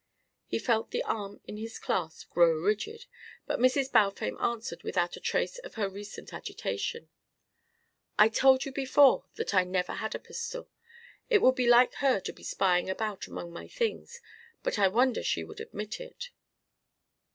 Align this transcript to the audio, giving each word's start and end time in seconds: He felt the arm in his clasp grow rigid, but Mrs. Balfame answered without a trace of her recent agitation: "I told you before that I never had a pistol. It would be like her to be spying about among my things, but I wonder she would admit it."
He 0.47 0.57
felt 0.57 0.89
the 0.89 1.03
arm 1.03 1.41
in 1.45 1.57
his 1.57 1.77
clasp 1.77 2.31
grow 2.31 2.49
rigid, 2.53 3.05
but 3.45 3.59
Mrs. 3.59 3.91
Balfame 3.91 4.35
answered 4.39 4.81
without 4.81 5.15
a 5.15 5.19
trace 5.19 5.59
of 5.59 5.75
her 5.75 5.87
recent 5.87 6.33
agitation: 6.33 7.07
"I 8.17 8.27
told 8.29 8.65
you 8.65 8.71
before 8.71 9.25
that 9.35 9.53
I 9.53 9.63
never 9.63 9.93
had 9.93 10.15
a 10.15 10.19
pistol. 10.19 10.71
It 11.29 11.39
would 11.43 11.53
be 11.53 11.67
like 11.67 11.93
her 12.01 12.19
to 12.19 12.33
be 12.33 12.41
spying 12.41 12.89
about 12.89 13.27
among 13.27 13.53
my 13.53 13.67
things, 13.67 14.19
but 14.63 14.79
I 14.79 14.87
wonder 14.87 15.21
she 15.21 15.43
would 15.43 15.59
admit 15.59 15.99
it." 16.01 16.31